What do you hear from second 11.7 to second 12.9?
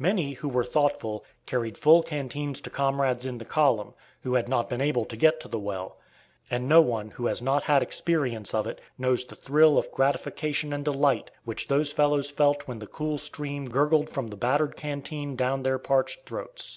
fellows felt when the